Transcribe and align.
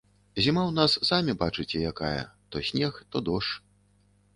Зіма 0.45 0.63
ў 0.67 0.71
нас 0.79 0.91
самі 1.11 1.37
бачыце 1.43 1.85
якая, 1.93 2.21
то 2.49 2.67
снег, 2.71 3.01
то 3.11 3.17
дождж. 3.31 3.51